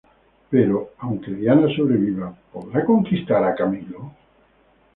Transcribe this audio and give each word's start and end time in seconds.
Pero, 0.49 0.93
aunque 0.97 1.29
Diana 1.31 1.67
sobreviva, 1.75 2.35
¿podrá 2.51 2.83
conquistar 2.83 3.43
a 3.43 3.53
Camilo? 3.53 4.11